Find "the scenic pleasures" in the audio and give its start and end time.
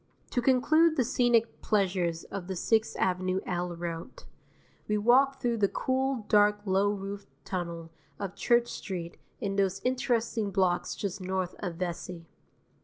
0.95-2.23